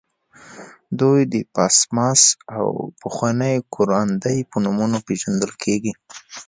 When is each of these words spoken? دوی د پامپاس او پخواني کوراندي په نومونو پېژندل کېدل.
دوی 0.99 1.21
د 1.33 1.35
پامپاس 1.53 2.21
او 2.57 2.67
پخواني 3.01 3.55
کوراندي 3.73 4.37
په 4.49 4.57
نومونو 4.63 4.97
پېژندل 5.07 5.51
کېدل. 5.63 5.95